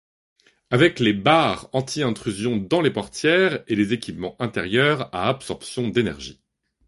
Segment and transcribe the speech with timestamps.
[0.71, 6.41] Avec les barres anti-intrusion dans les portières et les équipements intérieurs à absorption d'énergie.